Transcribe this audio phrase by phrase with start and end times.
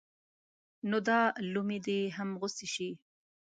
[0.89, 1.19] نو دا
[1.51, 2.89] لومې دې هم غوڅې شي.